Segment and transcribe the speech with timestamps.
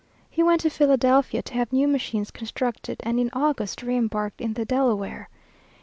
[0.31, 4.53] He went to Philadelphia, to have new machines constructed, and in August re embarked in
[4.55, 5.29] the Delaware.